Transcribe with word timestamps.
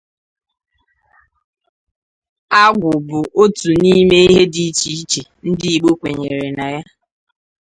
Agwụ 2.61 2.91
bụ 3.07 3.19
otu 3.41 3.69
n'ime 3.81 4.17
ihe 4.27 4.43
dị 4.53 4.63
iche 4.69 4.89
iche 4.99 5.21
ndị 5.47 5.67
Igbo 5.75 5.91
kwenyere 5.99 6.47
na 6.57 6.65
ya 6.73 6.81